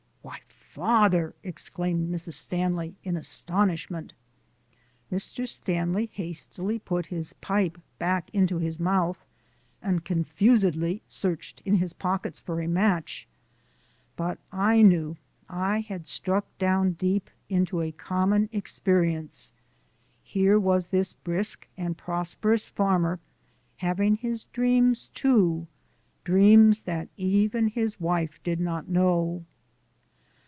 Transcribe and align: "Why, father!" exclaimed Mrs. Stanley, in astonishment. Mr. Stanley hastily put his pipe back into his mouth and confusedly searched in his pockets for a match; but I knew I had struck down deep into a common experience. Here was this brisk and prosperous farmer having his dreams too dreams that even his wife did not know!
"Why, 0.23 0.77
father!" 0.85 1.35
exclaimed 1.43 2.09
Mrs. 2.09 2.33
Stanley, 2.33 2.95
in 3.03 3.17
astonishment. 3.17 4.13
Mr. 5.11 5.45
Stanley 5.47 6.05
hastily 6.13 6.79
put 6.79 7.07
his 7.07 7.33
pipe 7.33 7.77
back 7.99 8.29
into 8.31 8.57
his 8.57 8.79
mouth 8.79 9.25
and 9.81 10.05
confusedly 10.05 11.01
searched 11.09 11.61
in 11.65 11.75
his 11.75 11.91
pockets 11.91 12.39
for 12.39 12.61
a 12.61 12.67
match; 12.69 13.27
but 14.15 14.39
I 14.49 14.81
knew 14.81 15.17
I 15.49 15.81
had 15.81 16.07
struck 16.07 16.45
down 16.57 16.93
deep 16.93 17.29
into 17.49 17.81
a 17.81 17.91
common 17.91 18.47
experience. 18.53 19.51
Here 20.23 20.57
was 20.57 20.87
this 20.87 21.11
brisk 21.11 21.67
and 21.75 21.97
prosperous 21.97 22.67
farmer 22.69 23.19
having 23.77 24.15
his 24.15 24.45
dreams 24.45 25.09
too 25.13 25.67
dreams 26.23 26.83
that 26.83 27.09
even 27.17 27.67
his 27.67 27.99
wife 27.99 28.39
did 28.43 28.61
not 28.61 28.87
know! 28.87 29.43